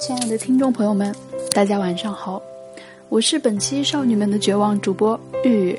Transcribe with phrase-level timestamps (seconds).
[0.00, 1.14] 亲爱的听众朋友们，
[1.52, 2.40] 大家晚上好，
[3.10, 5.76] 我是本期少女们的绝望主播日日。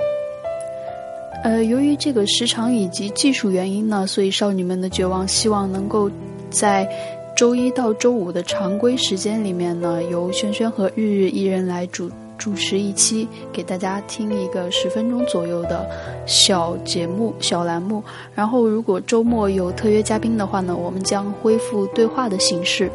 [1.43, 6.07] 呃，由于这个时长以及技术原因呢，所以少女们的绝望希望能够
[6.51, 6.87] 在
[7.35, 12.07] 周一到周五的常规时间里面呢，由轩轩和日日一人来主
[12.37, 15.83] 主持一期，给大家听一个十分钟左右的
[16.27, 18.03] 小节目、小栏目。
[18.35, 22.87] 然后，如果周末有特约嘉宾的话呢，我们将恢复对话的形式，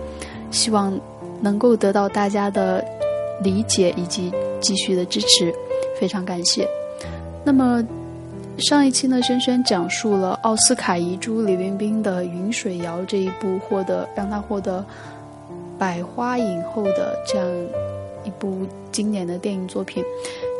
[0.53, 0.97] 希望
[1.41, 2.85] 能够得到大家的
[3.43, 5.55] 理解以及继续的支持，
[6.01, 6.69] 非常感谢。
[7.45, 7.85] 那么。
[8.59, 14.83] 上一期呢，轩轩讲述了奥斯卡遗珠李冰冰的《云水谣》这一部获得让她获得
[15.79, 17.47] 百花影后的这样
[18.25, 20.03] 一部经典的电影作品。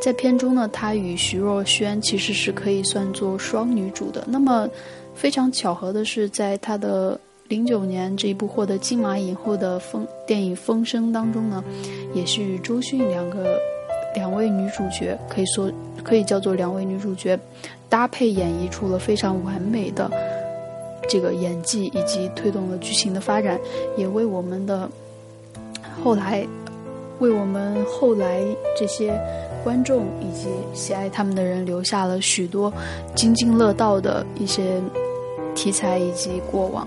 [0.03, 4.23] 在片中呢，她与徐若瑄其实是可以算作双女主的。
[4.27, 4.69] 那么
[5.15, 7.19] 非常巧合的是，在她的
[7.49, 11.63] 零九年这一部获得金马影后的风电影《风声》当中呢，
[12.13, 13.59] 也是与周迅两个
[14.15, 15.71] 两位女主角可以说
[16.03, 17.39] 可以叫做两位女主角。
[17.89, 20.11] 搭配演绎出了非常完美的
[21.09, 23.59] 这个演技，以及推动了剧情的发展，
[23.97, 24.91] 也为我们的
[26.03, 26.45] 后来，
[27.21, 28.43] 为我们后来
[28.77, 29.17] 这些
[29.63, 32.73] 观众以及喜爱他们的人留下了许多
[33.15, 34.83] 津津乐道的一些
[35.55, 36.87] 题材以及过往。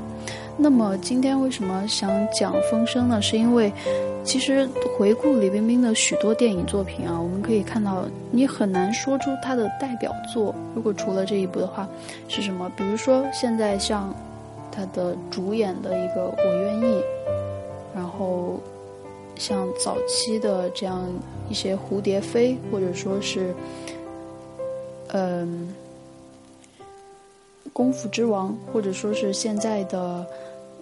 [0.62, 3.22] 那么今天为什么想讲《风声》呢？
[3.22, 3.72] 是因为。
[4.26, 10.54] 其实回顾李冰冰的许多电影作品啊，我们可以看到，你很难说出她的代表作。
[10.76, 11.88] 如果除了这一部的话，
[12.28, 12.70] 是什么？
[12.76, 14.14] 比如说现在像
[14.70, 16.96] 她的主演的一个《我愿意》，
[17.96, 18.60] 然后
[19.36, 21.02] 像早期的这样
[21.50, 23.56] 一些《蝴蝶飞》，或者说是
[25.14, 25.74] 嗯
[27.74, 30.28] 《功夫之王》，或者说是现在的。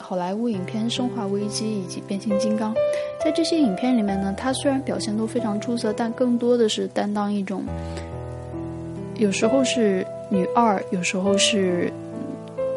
[0.10, 2.74] 好莱坞影片《生化危机》以及《变形金刚》，
[3.22, 7.66] 在这些影片里面呢，他虽然表现都非常出色，但更多的是担当一种，
[9.16, 11.92] 有时候是女二，有时候是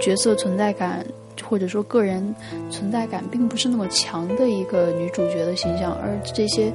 [0.00, 1.06] 角色存在感
[1.48, 2.34] 或者说个人
[2.68, 5.92] 存在感并不是那么强的一个女主角的形象。
[6.02, 6.72] 而这些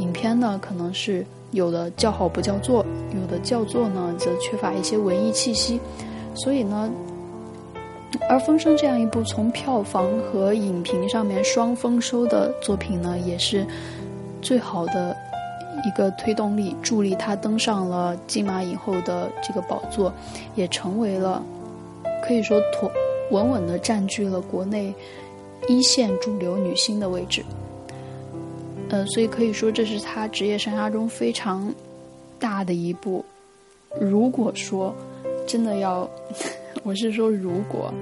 [0.00, 2.84] 影片呢，可能是有的叫好不叫座，
[3.14, 5.78] 有的叫座呢则缺乏一些文艺气息，
[6.34, 6.90] 所以呢。
[8.28, 13.66] 而《风声》这样一部从票房和影评上面双丰收的作品呢，也是
[14.40, 15.16] 最好的
[15.84, 20.12] 一个推动力，助力他登上了金马影后的这个宝座，
[20.54, 21.42] 也成为了
[22.22, 22.90] 可以说妥
[23.30, 24.94] 稳稳的占据了国内
[25.68, 27.42] 一线主流女星的位置。
[28.90, 31.72] 呃，所以可以说这是他职业生涯中非常
[32.38, 33.24] 大的一步。
[33.98, 34.94] 如果说
[35.46, 36.08] 真的要。
[36.84, 37.92] 我是说，如果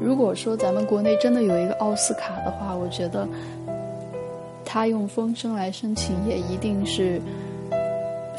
[0.00, 3.28] 如果说咱们国内真的有一个奥斯卡的话，我觉得
[4.64, 7.20] 他用风声来申请也一定是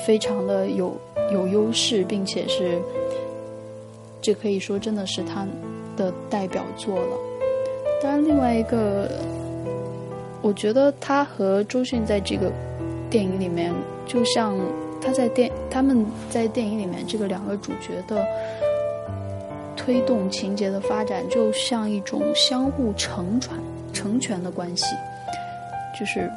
[0.06, 0.96] 非常的有
[1.32, 2.80] 有优势，并且是
[4.20, 5.46] 这可以说真的是他
[5.96, 7.18] 的代表作了。
[8.02, 9.12] 当然，另外一个，
[10.42, 12.52] 我觉得他和周迅在这个
[13.12, 13.72] 电影里面，
[14.08, 14.58] 就像
[15.00, 18.26] 他在电他们在电影里面这个两个主角的。
[19.88, 23.58] 推动情节的发展，就像一种相互成传、
[23.94, 24.86] 成全的关系，
[25.98, 26.30] 就是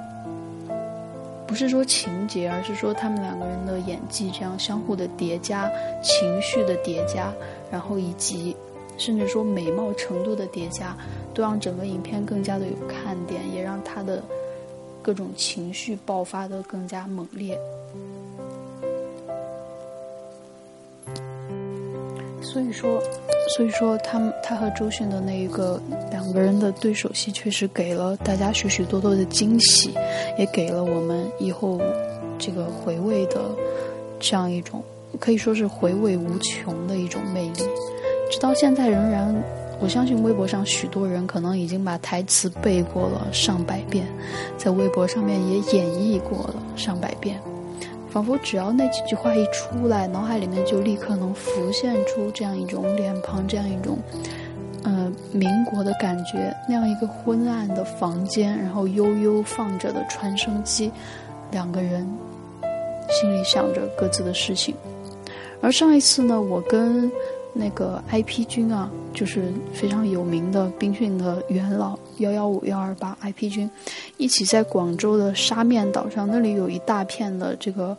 [1.48, 5.68] 不是说情节，而是说他们两个人的演技这样相互的叠加、
[6.00, 7.32] 情绪的叠加，
[7.72, 8.56] 然后以及
[8.96, 10.96] 甚至说美貌程度的叠加，
[11.34, 14.22] 都让整个影片更加的有看点，也让他的
[15.02, 17.58] 各种情绪爆发的更加猛烈。
[22.40, 23.02] 所以说。
[23.56, 25.80] 所以说，他们他和周迅的那一个
[26.10, 29.92] 两个人的对手戏，确实给了大家许许多多的惊喜，
[30.38, 31.80] 也给了我们以后
[32.38, 33.40] 这个回味的
[34.20, 34.82] 这样一种
[35.18, 37.64] 可以说是回味无穷的一种魅力。
[38.30, 39.34] 直到现在，仍然
[39.80, 44.06] 我相信微博上许多人可能已经把台词背过了上百遍，
[44.56, 47.40] 在微博上面也演绎过了上百遍。
[48.10, 53.98] 仿佛只要那几句话一出来，脑海里面就立刻能浮现出这样一种脸庞，这样一种，
[54.82, 56.54] 呃，民国的感觉。
[56.68, 60.90] 那样一个昏暗的房间，然后悠悠放着的传声机，
[61.50, 62.06] 两个人
[63.08, 64.74] 心里想着各自的事情。
[65.62, 67.10] 而上一次呢，我跟。
[67.52, 73.68] 那个 IP 君啊，就是非常有名的兵训的元老幺幺五幺二八 IP 君，
[74.16, 77.96] 一起在广州的沙面岛上，那里有一大片的这个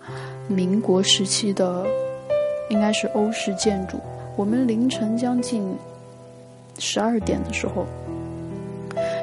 [0.47, 1.85] 民国时期的，
[2.69, 3.97] 应该是欧式建筑。
[4.37, 5.75] 我们凌晨将近
[6.79, 7.85] 十二点的时候，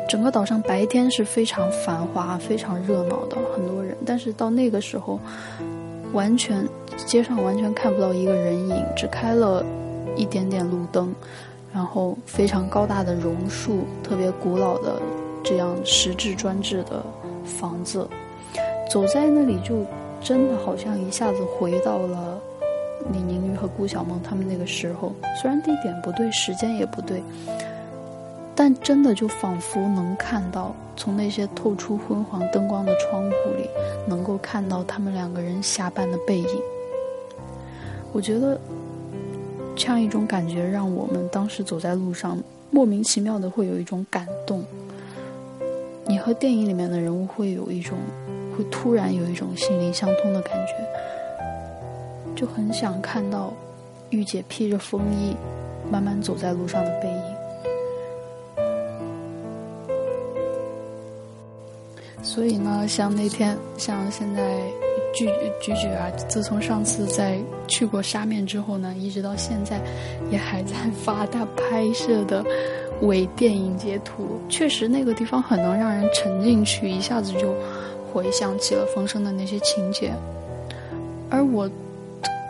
[0.09, 3.97] 整个岛上白天是非常繁华、非常热闹的，很多人。
[4.05, 5.19] 但是到那个时候，
[6.13, 6.67] 完全
[7.07, 9.65] 街上完全看不到一个人影，只开了
[10.17, 11.15] 一点点路灯，
[11.73, 15.01] 然后非常高大的榕树，特别古老的
[15.45, 17.03] 这样石质专制的
[17.45, 18.09] 房子，
[18.91, 19.85] 走在那里就
[20.21, 22.41] 真的好像一下子回到了
[23.13, 25.13] 李宁玉和顾小梦他们那个时候。
[25.41, 27.23] 虽然地点不对，时间也不对。
[28.55, 33.71] 但真的就仿佛能看到，从那些透出昏黄灯光的窗户里，
[34.05, 36.49] 能够看到他们两个人下班的背影。
[38.13, 38.59] 我觉得，
[39.79, 42.37] 这样一种感觉让我们当时走在路上，
[42.69, 44.65] 莫名其妙的会有一种感动。
[46.05, 47.97] 你和电影里面的人物会有一种，
[48.57, 50.75] 会突然有一种心灵相通的感觉，
[52.35, 53.53] 就很想看到
[54.11, 55.37] 玉姐披着风衣，
[55.89, 57.23] 慢慢走在路上的背影。
[62.21, 64.61] 所以呢，像那天，像现在，
[65.27, 65.27] 菊
[65.61, 69.81] 菊菊啊，自从上次在去过沙面之后呢，一直到现在，
[70.31, 70.75] 也还在
[71.05, 72.45] 发他拍摄的
[73.03, 74.41] 微电影截图。
[74.49, 77.53] 确实，那个地方很能让人沉进去，一下子就
[78.13, 80.13] 回想起了风声的那些情节。
[81.29, 81.69] 而我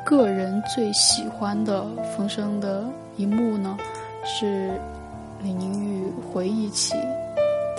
[0.05, 2.85] 个人最喜欢的风声的
[3.17, 3.77] 一幕呢，
[4.25, 4.71] 是
[5.43, 6.95] 李宁玉回忆起。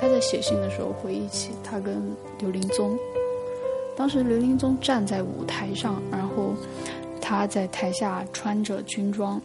[0.02, 2.02] 他在写信的时候回忆起他跟
[2.40, 2.98] 刘林宗，
[4.00, 6.56] 当时刘林宗站在舞台上，然后
[7.20, 9.42] 他在台下穿着军装，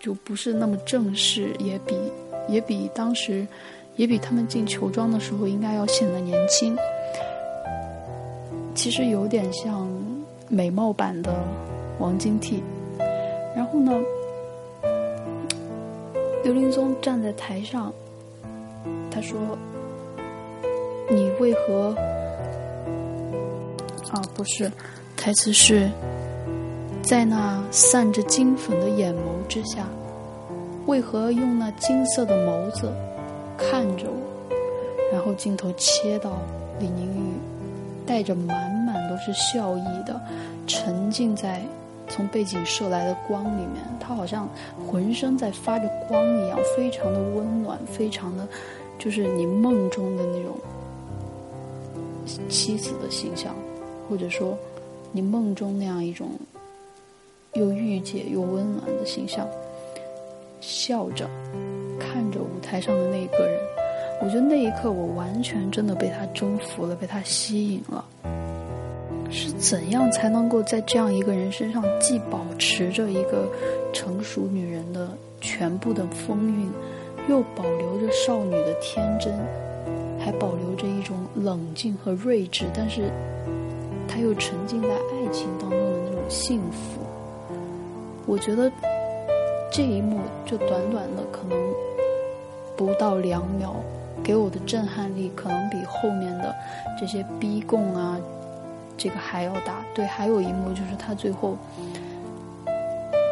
[0.00, 1.94] 就不是那么正式，也比
[2.48, 3.46] 也比当时
[3.94, 6.76] 也比他们进球装的时候应该要显得年轻。
[8.74, 9.88] 其实有点像
[10.48, 11.32] 美貌版的
[12.00, 12.60] 王金替。
[13.54, 13.92] 然后呢，
[16.42, 17.92] 刘林宗站在台上。
[19.12, 19.38] 他说
[21.08, 21.96] ：“你为何？
[24.14, 24.70] 啊，不是，
[25.16, 25.90] 台词是，
[27.02, 29.88] 在那散着金粉的眼眸之下，
[30.86, 32.92] 为何用那金色的眸子
[33.58, 34.54] 看着我？
[35.12, 36.38] 然后镜头切到
[36.78, 37.34] 李宁玉，
[38.06, 40.20] 带着满满都是笑意的，
[40.64, 41.60] 沉浸在
[42.08, 44.48] 从背景射来的光里面，他好像
[44.86, 48.46] 浑身在发着光一样，非常的温暖，非常的。”
[48.96, 50.56] 就是你梦中的那种
[52.48, 53.52] 妻子的形象，
[54.08, 54.56] 或者说
[55.12, 56.28] 你梦中那样一种
[57.54, 59.48] 又御姐又温暖的形象，
[60.60, 61.28] 笑着
[61.98, 63.60] 看着舞台上的那个人，
[64.22, 68.04] 我觉得那一刻我完全真的被他征服了，被他吸引了。
[69.30, 73.48] 是怎样才能够在这样一个人身上既保持着一个
[73.92, 75.08] 成熟女人的
[75.40, 76.70] 全部的风韵？
[77.28, 79.32] 又保留着少女的天真，
[80.20, 83.10] 还保留着一种冷静和睿智，但是
[84.14, 87.00] 他又沉浸在爱情当中的那种幸福。
[88.26, 88.70] 我觉得
[89.72, 91.58] 这一幕就短短的可能
[92.76, 93.74] 不到两秒，
[94.22, 96.54] 给我的震撼力可能比后面的
[96.98, 98.16] 这些逼供啊
[98.96, 99.84] 这个还要大。
[99.96, 101.56] 对，还有一幕就是他最后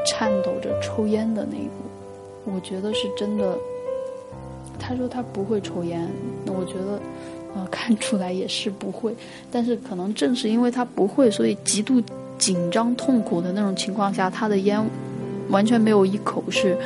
[0.04, 3.56] 颤抖着抽烟的那一幕，我觉得是真的。
[4.80, 6.10] 他说他不会抽烟，
[6.44, 6.98] 那我觉得，
[7.54, 9.14] 呃，看出来也是不会。
[9.50, 12.02] 但是可能正是因为他不会，所以极度
[12.38, 14.84] 紧张、痛苦的那种情况下，他的烟
[15.48, 16.76] 完全没有一口是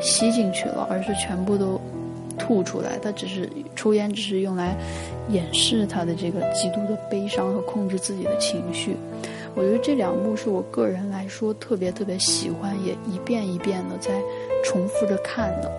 [0.00, 1.80] 吸进去了，而是全部都
[2.38, 2.98] 吐出来。
[2.98, 4.76] 他只是抽烟，只是用来
[5.30, 8.96] 掩饰他的这个极度的悲伤和控制自己的情绪。
[9.54, 14.20] 我觉得这两幕是我个人来说特别特别喜欢，也一遍一遍的在
[14.62, 15.72] 重复着看的。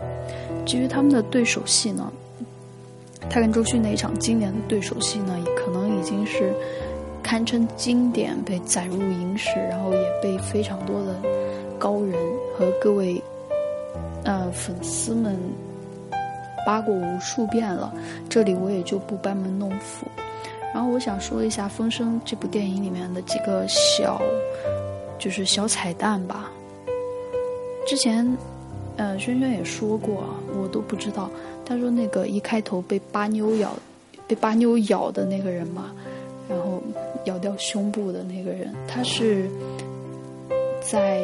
[0.65, 2.11] 至于他们的对手戏呢，
[3.29, 6.53] 他跟周迅那一场经典的对手戏呢，可能已经是
[7.21, 11.15] 堪称经典，被载入影史，然后也被非常多的
[11.77, 12.13] 高人
[12.57, 13.21] 和各位
[14.23, 15.37] 呃粉丝们
[16.65, 17.93] 扒过无数遍了。
[18.29, 20.07] 这里我也就不班门弄斧。
[20.73, 24.21] 然后我想说一下《风声》这部电影里面的几个小，
[25.19, 26.51] 就是小彩蛋吧。
[27.85, 28.25] 之前。
[28.99, 30.23] 呃，轩轩也说过，
[30.59, 31.29] 我都不知道。
[31.67, 33.73] 他说那个一开头被巴妞咬，
[34.25, 35.91] 被巴妞咬的那个人嘛，
[36.47, 36.81] 然后
[37.25, 39.49] 咬掉胸部的那个人，他是
[40.79, 41.21] 在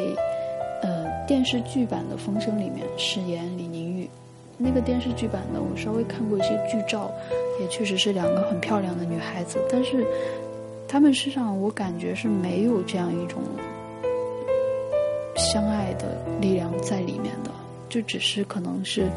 [0.82, 4.06] 呃电视剧版的《风声》里面饰演李宁玉。
[4.58, 7.10] 那个电视剧版的，我稍微看过一些剧照，
[7.58, 9.58] 也确实是两个很漂亮的女孩子。
[9.70, 10.06] 但是
[10.86, 13.40] 他们身上，我感觉是没有这样一种
[15.36, 17.50] 相爱的力量在里面的。
[17.88, 19.08] 就只是可能是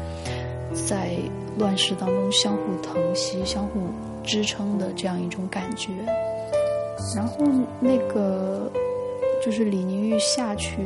[0.74, 1.10] 在
[1.58, 3.80] 乱世当中相互疼惜、相互
[4.22, 5.90] 支撑的这样一种感觉。
[7.16, 7.44] 然后
[7.80, 8.70] 那个
[9.44, 10.78] 就是李宁玉下去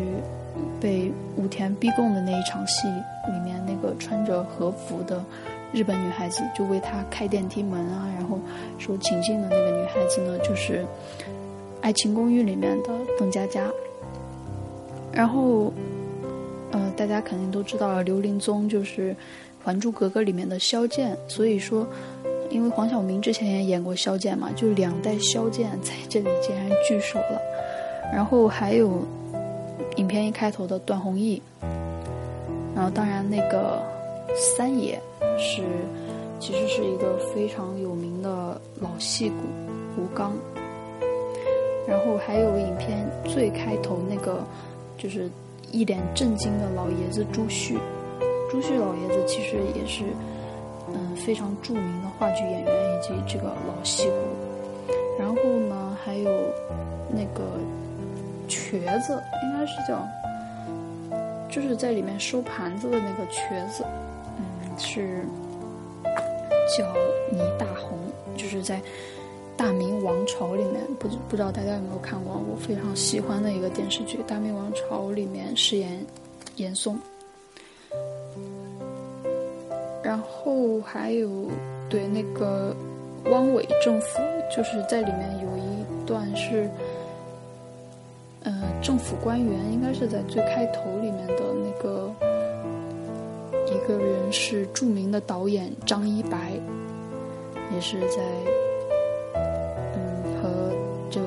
[0.80, 5.24] 被武田逼供的那一场戏里面，那个穿着和服的
[5.72, 8.38] 日本女孩子就为他开电梯门啊，然后
[8.78, 10.80] 说请进的那个女孩子呢，就是
[11.80, 13.70] 《爱情公寓》里面的邓家佳。
[15.10, 15.72] 然后，
[16.70, 19.10] 呃，大家肯定都知道刘林宗就是
[19.62, 21.86] 《还珠格格》里面的萧剑，所以说。
[22.50, 27.40] 因为黄晓明之前也演过萧剑嘛，就两代萧剑在这里竟然聚首了。
[28.12, 29.00] 然后还有
[29.96, 31.40] 影片一开头的段宏毅，
[32.74, 33.82] 然后当然那个
[34.36, 35.00] 三爷
[35.38, 35.62] 是
[36.38, 39.36] 其实是一个非常有名的老戏骨
[39.96, 40.34] 吴刚。
[41.88, 44.44] 然后还有影片最开头那个
[44.98, 45.26] 就是
[45.70, 47.78] 一脸震惊的老爷子朱旭，
[48.52, 50.04] 朱旭老爷子其实也是。
[50.94, 56.30] 嗯，非常著名的话剧演员以及这个老戏骨，然后呢，还有
[57.08, 57.42] 那个
[58.46, 60.06] 瘸子，应该是叫，
[61.48, 63.86] 就是在里面收盘子的那个瘸子，
[64.36, 64.44] 嗯，
[64.76, 65.24] 是
[66.76, 66.84] 叫
[67.30, 67.96] 倪大红，
[68.36, 68.76] 就是在
[69.56, 76.04] 《大明王朝》里面，不不知道大家有没有看过我非常喜欢的一个电视剧《大明王朝》里面饰演
[76.56, 76.98] 严嵩。
[80.02, 81.28] 然后还有
[81.88, 82.74] 对那个
[83.30, 84.18] 汪伪政府，
[84.54, 86.68] 就是在里面有一段是，
[88.42, 92.10] 呃，政府官员应该是在最开头里面的那个
[93.68, 96.52] 一个人是著名的导演张一白，
[97.72, 98.22] 也是在
[99.94, 100.72] 嗯和
[101.10, 101.26] 这位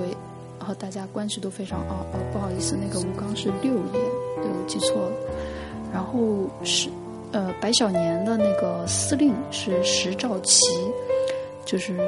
[0.60, 3.94] 和大家关系都非常哦哦不好意思，那个吴刚是六爷，
[4.42, 5.12] 对我记错了，
[5.94, 6.20] 然后
[6.62, 6.90] 是。
[7.36, 10.58] 呃，白小年的那个司令是石兆奇，
[11.66, 12.00] 就是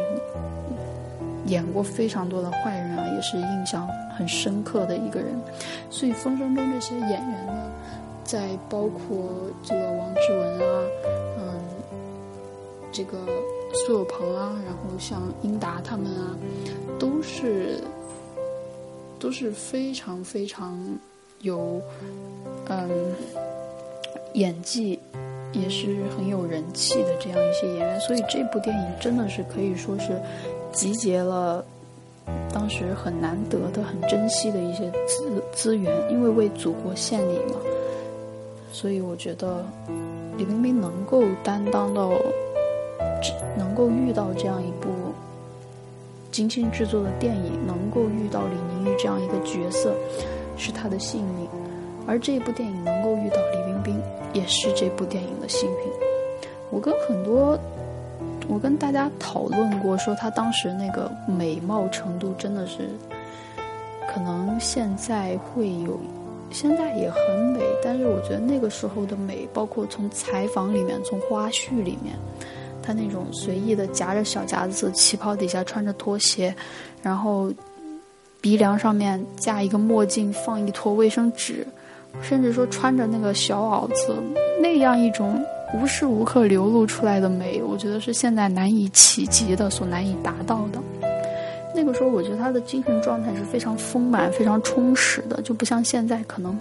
[1.48, 3.86] 演过非常多的坏人啊，也是印象
[4.18, 5.38] 很深刻的一个人。
[5.90, 7.70] 所以《风声》中这些演员呢，
[8.24, 9.30] 在包括
[9.66, 10.84] 这个王志文啊，
[11.40, 11.60] 嗯，
[12.94, 13.18] 这个
[13.74, 16.38] 苏有朋啊，然后像英达他们啊，
[16.98, 17.84] 都是
[19.20, 20.80] 都是非常非常
[21.42, 21.82] 有
[22.70, 23.47] 嗯。
[24.38, 25.00] 演技
[25.52, 30.22] 也是很有人气的这样一些演员，所以这部电影真的是可以说是
[30.72, 31.66] 集结了
[32.54, 37.60] 当时很难得的、很珍惜的一些资资源，因为为祖国献礼嘛。
[38.72, 39.66] 所以我觉得
[40.38, 42.12] 李冰冰能够担当到，
[43.58, 44.90] 能够遇到这样一部
[46.32, 49.96] 精心制作的电影，能够遇到李宁玉这样一个角色，
[50.58, 51.48] 是她的幸运。
[52.06, 54.17] 而这部电影能够遇到李冰冰。
[54.38, 55.78] 也是这部电影的幸运。
[56.70, 57.58] 我跟很多，
[58.48, 62.90] 我跟大家讨论过，说她当时那个美貌程度真的是，
[64.08, 66.00] 可能现在会有，
[66.52, 72.16] 现在也很美，但是我觉得那个时候的美，包括从采访里面，从花絮里面，
[72.84, 76.54] 她那种随意的夹着小夹子，旗袍底下穿着拖鞋，
[77.02, 77.52] 然后
[78.40, 81.66] 鼻梁上面架一个墨镜，放一坨卫生纸。
[82.22, 84.16] 甚至说穿着那个小袄子，
[84.60, 85.40] 那样一种
[85.74, 90.80] 无时无刻流露出来的美，我觉得是现在难以企及的，所难以达到的。
[91.76, 96.58] 那个时候，我觉得他的精神状态是非常丰满、非常充实的，就不像现在可能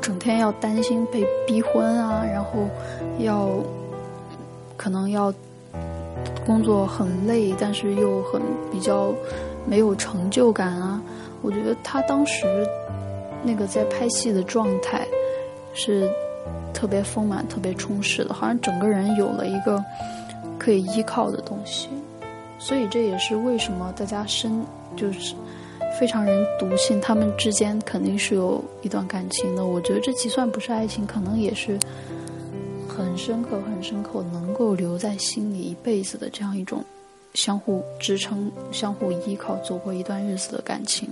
[0.00, 2.50] 整天要担心被逼婚啊，然后
[3.18, 3.48] 要
[4.76, 5.32] 可能要
[6.44, 9.14] 工作很累，但是又很比较
[9.66, 11.00] 没有成就感啊。
[11.40, 12.46] 我觉得他当时。
[13.42, 15.06] 那个在拍戏的状态
[15.74, 16.10] 是
[16.74, 19.82] 特别丰满、特别充实的，好像整个人有了一个
[20.58, 21.88] 可以依靠的东西。
[22.58, 24.64] 所以这也是为什么大家深
[24.96, 25.34] 就是
[25.98, 29.64] 非常人笃信他们之间肯定是有一段感情的。
[29.64, 31.78] 我觉得这就算不是爱情，可能也是
[32.88, 36.84] 很深刻、很深刻，能够留在心里一辈子的这样一种
[37.34, 41.08] 相互支撑、相互依靠、走过一段日子的感情。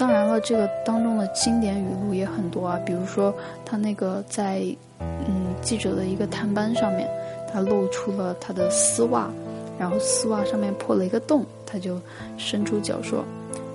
[0.00, 3.34] 当然了，这个当中的经典语录也很多啊，比如说
[3.66, 4.64] 他那个在
[4.98, 7.06] 嗯记者的一个探班上面，
[7.52, 9.30] 他露出了他的丝袜，
[9.78, 12.00] 然后丝袜上面破了一个洞，他就
[12.38, 13.22] 伸出脚说：“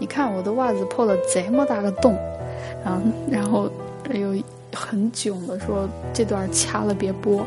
[0.01, 2.17] 你看我的袜子破了这么大个洞。”
[2.83, 3.69] 然后然后
[4.11, 4.35] 又
[4.73, 7.45] 很囧的说：“这段掐了别播。”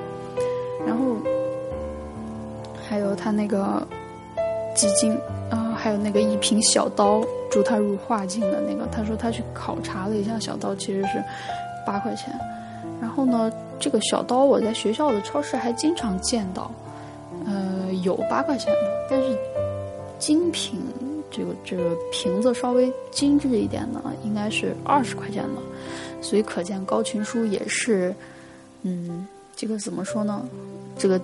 [0.87, 1.17] 然后
[2.89, 3.85] 还有他那个
[4.73, 5.19] 基金
[5.51, 7.21] 啊，还有那个一瓶小刀。
[7.59, 11.21] 助他入画境的那个，他说他去考察了一下，小刀其实是
[11.85, 12.33] 八块钱。
[13.01, 16.71] 然后呢，这个小刀我在学校的超市还经常见到，
[17.45, 19.37] 呃，有八块钱的，但是
[20.21, 20.81] 精品
[21.33, 26.23] 这个这个瓶子稍微精致一点的，应该是二十块钱的。
[26.23, 28.15] 所以可见高群书也是，
[28.83, 30.47] 嗯，这个怎么说呢？
[30.97, 31.21] 这个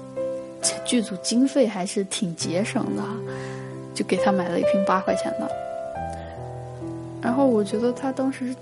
[0.84, 3.02] 剧组经费还是挺节省的，
[3.94, 5.48] 就给他买了一瓶八块钱的。
[7.24, 8.54] 然后我觉得他当时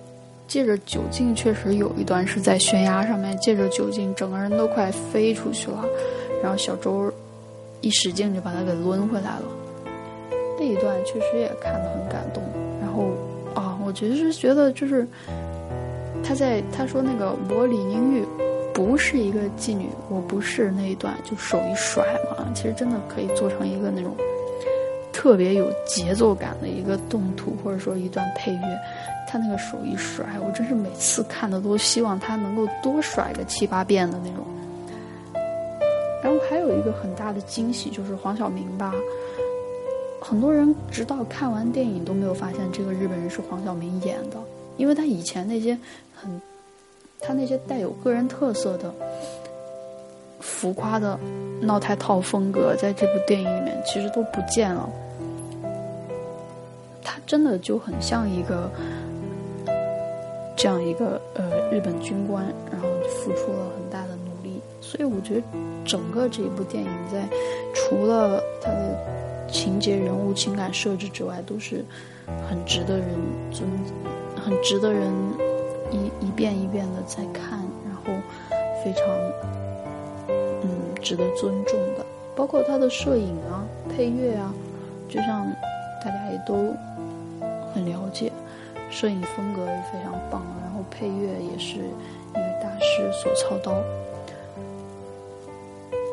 [0.47, 5.85] 借着酒劲，确实有一段是在悬崖上面借着酒劲，整个人都快飞出去了。
[6.41, 7.13] 然后小周
[7.81, 9.43] 一使劲就把他给抡回来了。
[10.57, 12.41] 那一段确实也看得很感动。
[12.81, 13.09] 然后
[13.53, 15.05] 啊，我觉得是觉得就是
[16.23, 18.25] 他在他说那个我李宁玉
[18.73, 24.15] 不是一个妓女，我不是那一段就手一甩嘛，其实真的可以做成一个那种。
[25.13, 28.79] 特别有节奏感的一个动图，或者说一段配乐，
[29.29, 34.45] 他那个手一甩，我真是每次看的都希望他能够多甩个七八遍的那种。
[36.23, 38.95] 然后还有一个很大的惊喜就是黄晓明吧，
[40.21, 44.37] 很多人直到看完电影都没有发现这个日本人是黄晓明演的，
[44.77, 45.77] 因为他以前那些
[46.15, 46.41] 很，
[47.21, 48.95] 他那些带有个人特色的。
[50.63, 51.19] 浮夸的
[51.61, 54.89] 闹太套风格，在这部电影里面其实都不见了。
[57.03, 58.71] 他真的就很像一个
[60.57, 64.61] 这样一个呃日本军官，然后付出了很大的努力。
[64.81, 65.43] 所以我觉得
[65.85, 67.29] 整个这一部电影在
[67.75, 68.97] 除了它的
[69.51, 71.85] 情节、人物、情感设置之外，都是
[72.49, 73.09] 很值得人
[73.51, 73.69] 尊，
[74.37, 75.11] 很值得人
[75.91, 78.23] 一一遍一遍的在看，然后
[78.85, 79.05] 非常。
[81.03, 84.55] 值得尊重的，包括他的摄影啊、配乐啊，
[85.09, 85.47] 就像
[86.05, 86.75] 大家也都
[87.75, 88.33] 很了解，
[88.91, 93.75] 摄影风格也非常棒，然后配乐也是一位大师所操刀。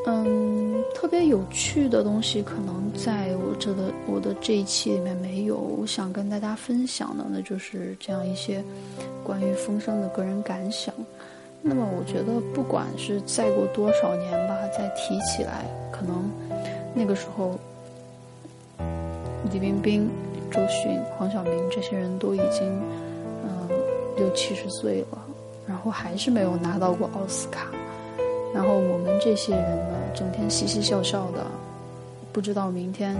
[0.05, 8.63] 嗯，特别有趣的东西，可能在我这的我的这一期里面没有，我想跟大家分享的，那就是这样一些
[9.23, 10.91] 关于风声的个人感想。
[11.61, 14.31] 那么我觉得，不管是再过多少年，
[14.75, 16.29] 再提起来，可能
[16.93, 17.55] 那个时候，
[19.51, 20.09] 李冰冰、
[20.51, 22.81] 周迅、黄晓明这些人都已经
[23.43, 23.69] 嗯
[24.17, 25.17] 六七十岁了，
[25.67, 27.67] 然后还是没有拿到过奥斯卡。
[28.53, 31.45] 然后我们这些人呢，整天嘻嘻笑笑的，
[32.31, 33.15] 不知道明天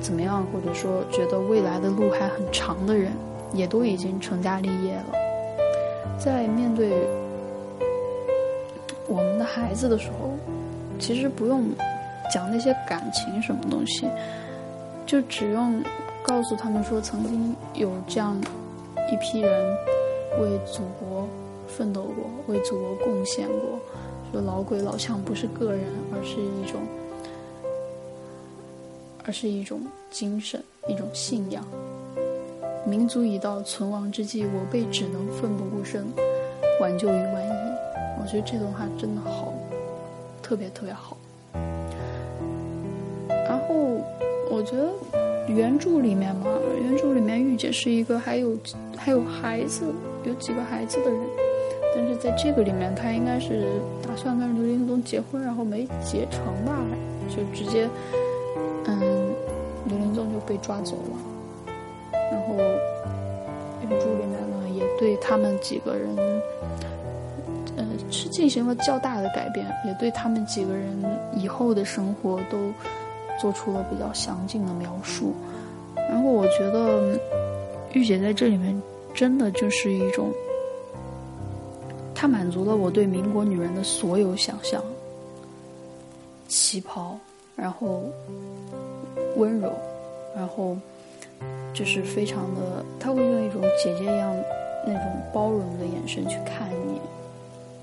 [0.00, 3.12] 怎么样，或者说觉得未来的路还很长的人，
[3.52, 6.90] 也都已经成家立业了，在面对。
[9.08, 10.30] 我们的孩子的时候，
[10.98, 11.64] 其实不用
[12.32, 14.08] 讲那些感情什么东西，
[15.06, 15.82] 就只用
[16.22, 18.36] 告诉他们说，曾经有这样
[19.12, 19.76] 一批人
[20.40, 21.28] 为祖国
[21.68, 23.78] 奋斗过，为祖国贡献过。
[24.32, 26.80] 说老鬼老枪不是个人，而是一种，
[29.24, 31.64] 而是一种精神，一种信仰。
[32.86, 36.04] 民族已到存亡之际，我辈只能奋不顾身，
[36.80, 37.63] 挽救于万一。
[38.24, 39.52] 我觉得这段话真的好，
[40.42, 41.14] 特别特别好。
[43.28, 43.74] 然后
[44.50, 44.88] 我觉得
[45.46, 46.46] 原著里面嘛，
[46.80, 48.56] 原著里面玉姐是一个还有
[48.96, 49.84] 还有孩子，
[50.24, 51.20] 有几个孩子的人，
[51.94, 53.66] 但是在这个里面，她应该是
[54.02, 56.78] 打算跟刘林宗结婚，然后没结成吧，
[57.28, 57.86] 就直接
[58.86, 59.34] 嗯，
[59.84, 61.18] 刘林宗就被抓走了。
[62.32, 62.56] 然后
[63.82, 66.16] 原著里面呢，也对他们几个人。
[68.34, 70.92] 进行了较大的改变，也对他们几个人
[71.36, 72.72] 以后的生活都
[73.40, 75.32] 做出了比较详尽的描述。
[75.94, 77.16] 然后我觉得
[77.92, 78.82] 玉姐在这里面
[79.14, 80.32] 真的就是一种，
[82.12, 84.82] 她满足了我对民国女人的所有想象：
[86.48, 87.16] 旗袍，
[87.54, 88.02] 然后
[89.36, 89.70] 温柔，
[90.34, 90.76] 然后
[91.72, 94.34] 就是非常的，她会用一种姐姐一样
[94.84, 96.98] 那种包容的眼神去看你。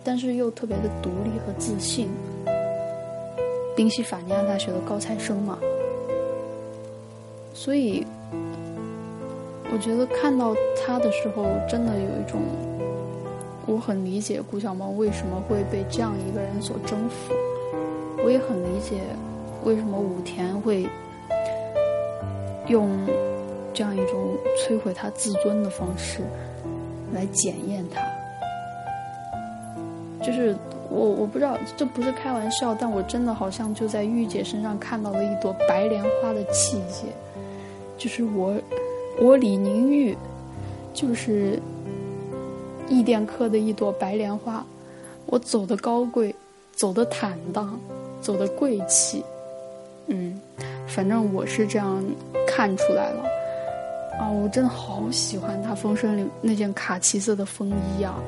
[0.03, 2.09] 但是又特别的独立和自信，
[3.75, 5.59] 宾夕法尼亚大学的高材生嘛，
[7.53, 8.05] 所以
[9.71, 12.41] 我觉得看到他的时候，真的有一种，
[13.67, 17.33] 我很理解顾小萌为什么会被这样一个人所征服，
[18.23, 19.01] 我也很理解
[19.63, 20.87] 为什么武田会
[22.67, 22.89] 用
[23.73, 26.21] 这样一种摧毁他自尊的方式
[27.13, 28.01] 来检验他。
[30.21, 30.55] 就是
[30.89, 37.07] 我我不知道这不是开玩笑，但我真的好像就在玉姐身上看到了一朵白莲花的气节，
[37.97, 38.55] 就是我
[39.19, 40.15] 我李宁玉
[40.93, 41.59] 就是
[42.87, 44.65] 易店科的一朵白莲花，
[45.25, 46.35] 我走的高贵，
[46.75, 47.79] 走的坦荡，
[48.21, 49.23] 走的贵气。
[50.07, 50.39] 嗯，
[50.87, 52.03] 反正我是这样
[52.45, 53.23] 看出来了。
[54.19, 58.19] 啊，我真的好喜欢他风声里那件卡其色的风衣啊，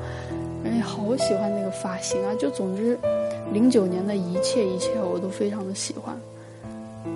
[0.74, 2.34] 哎，好喜欢那个发型啊。
[2.34, 2.98] 就总之，
[3.52, 6.16] 零九年的一切一切我都非常的喜欢。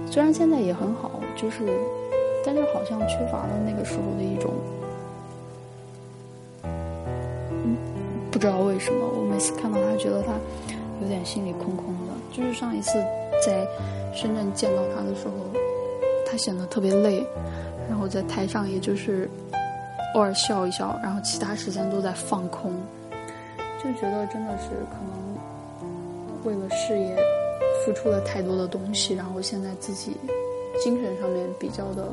[0.08, 1.58] 虽然现在也很好，就是，
[2.46, 4.52] 但是好像缺乏了那个时候的一种，
[6.62, 7.76] 嗯，
[8.30, 10.34] 不知道为什么，我每次看到他，觉得他
[11.02, 12.12] 有点心里空空的。
[12.30, 12.92] 就是上一次
[13.44, 13.66] 在
[14.14, 15.32] 深圳见到他的时候，
[16.30, 17.26] 他显得特别累，
[17.88, 19.28] 然后在台上也就是
[20.14, 22.72] 偶尔笑一笑，然后其他时间都在放空，
[23.82, 27.16] 就觉得真的是可能为了事业。
[27.84, 30.14] 付出了太多的东西，然后现在自己
[30.82, 32.08] 精神上面比较的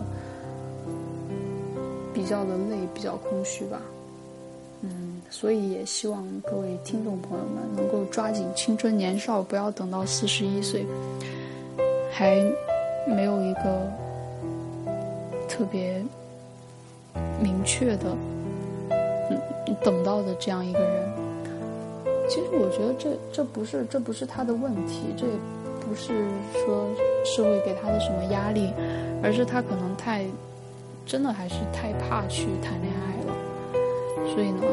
[2.13, 3.81] 比较的累，比较空虚吧。
[4.81, 10.85] 嗯，所以也希望各位听众朋友们能够抓紧青春年少，不要等到四十一岁
[12.11, 12.35] 还
[13.07, 13.91] 没有一个
[15.49, 16.01] 特别
[17.41, 18.15] 明确的
[18.89, 21.24] 嗯等到的这样一个人。
[22.27, 25.33] 其实我觉得这这不是这不是他的问题，这也
[25.81, 26.87] 不是说
[27.23, 28.73] 社会给他的什么压力，
[29.23, 30.25] 而是他可能太
[31.05, 34.63] 真的还是太怕去谈恋爱了，所以呢，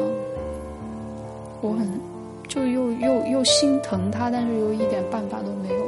[1.61, 1.87] 我很
[2.47, 5.85] 就又又又心疼他，但是又一点办法都没有，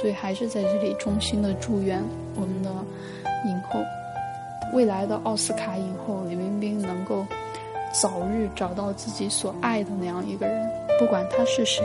[0.00, 2.00] 所以还是在这里衷心的祝愿
[2.36, 2.70] 我们的
[3.46, 3.80] 影后，
[4.72, 7.26] 未来的奥斯卡影后李冰冰能够
[7.92, 10.70] 早日找到自己所爱的那样一个人。
[10.98, 11.82] 不管他是谁，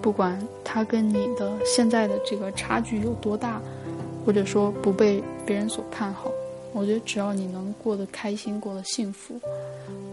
[0.00, 3.60] 不管他跟你的现在的这个差距有多大，
[4.24, 6.30] 或者说不被别人所看好，
[6.72, 9.34] 我觉得只要你能过得开心、过得幸福，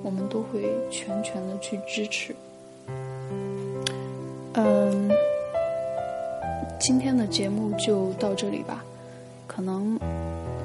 [0.01, 2.35] 我们都会全权的去支持。
[4.53, 5.09] 嗯，
[6.79, 8.83] 今天的节目就到这里吧，
[9.45, 9.97] 可能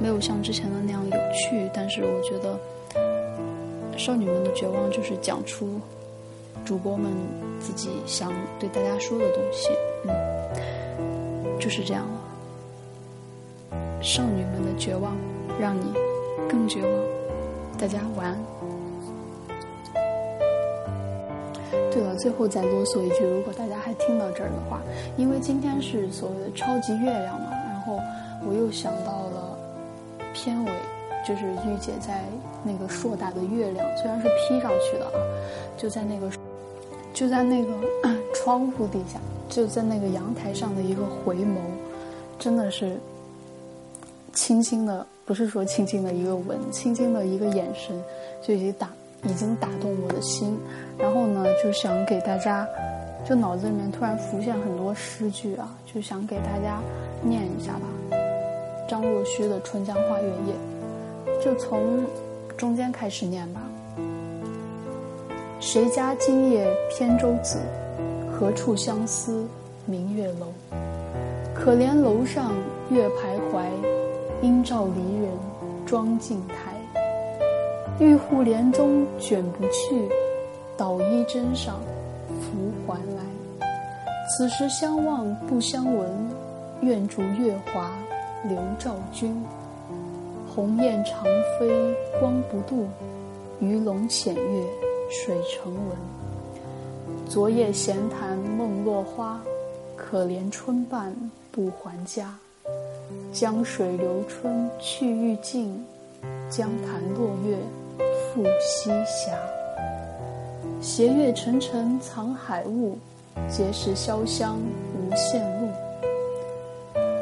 [0.01, 2.59] 没有像之前的那样有趣，但是我觉得
[3.97, 5.81] 少女们的绝望就是讲出。
[6.65, 7.13] 主播们
[7.61, 9.69] 自己想对大家说的东西，
[10.05, 10.11] 嗯，
[11.61, 12.11] 就是这样了。
[14.03, 15.17] 少女们的绝望，
[15.61, 15.93] 让你
[16.49, 16.91] 更绝望。
[17.79, 18.37] 大家晚安。
[21.93, 24.83] 对了，最后再啰嗦一句，如果大家还听到这儿的话，
[25.17, 28.01] 因为今天是所谓的超级月亮嘛，然后
[28.45, 29.57] 我又想到了
[30.35, 30.73] 片尾，
[31.27, 32.23] 就是御姐在
[32.63, 35.19] 那个硕大的月亮，虽然是 P 上去的啊，
[35.77, 36.31] 就在那个。
[37.15, 37.73] 就在那个
[38.37, 41.57] 窗户底下，就在那个阳台上的一个回眸，
[42.39, 42.99] 真的是
[44.35, 47.99] 轻轻的，不是说轻轻的一个吻，轻轻的一个眼神，
[48.43, 48.91] 就已经打
[49.23, 50.59] 已经打动我的心。
[50.99, 52.69] 然后呢，就想给大家，
[53.27, 56.83] 就脑子里面突然浮现很多诗句啊，就想给大家
[57.23, 58.19] 念一下吧。
[58.87, 60.53] 张若虚的《春江花月夜》，
[61.43, 62.05] 就从
[62.57, 63.61] 中间开始念吧。
[65.61, 67.59] 谁家今夜扁舟子？
[68.31, 69.47] 何处相思
[69.87, 70.49] 明月楼？
[71.55, 72.53] 可怜楼上
[72.91, 73.65] 月徘徊，
[74.43, 75.31] 应照离人
[75.87, 76.75] 妆镜台。
[77.99, 80.07] 玉户帘中卷不去，
[80.77, 81.81] 捣衣砧上
[82.29, 83.23] 拂还来。
[84.29, 86.07] 此时相望不相闻，
[86.83, 87.91] 愿逐月华
[88.45, 89.35] 流照君。
[90.57, 91.23] 鸿雁长
[91.61, 91.69] 飞
[92.19, 92.89] 光不度，
[93.61, 94.65] 鱼龙潜跃。
[95.09, 95.97] 水成文。
[97.29, 99.41] 昨夜闲谈梦落花，
[99.95, 101.15] 可怜春半
[101.53, 102.37] 不还家。
[103.33, 105.85] 江水流春去欲尽，
[106.51, 107.57] 江潭落月
[108.35, 109.31] 复西斜。
[110.81, 112.99] 斜月沉沉藏海雾，
[113.49, 115.69] 碣石潇湘无限路。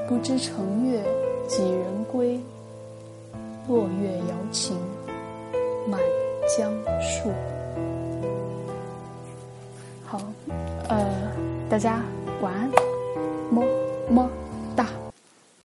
[0.08, 1.02] 不知乘月
[1.46, 2.40] 几人归？
[3.66, 4.76] 落月摇情
[5.88, 5.98] 满
[6.56, 7.30] 江树。
[10.04, 10.20] 好，
[10.88, 11.06] 呃，
[11.68, 12.02] 大家
[12.42, 12.70] 晚安，
[13.50, 13.64] 么
[14.10, 14.30] 么。